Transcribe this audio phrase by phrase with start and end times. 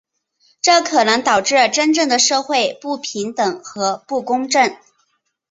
[0.63, 4.75] 这可能导致真正的社会不平等和不公正。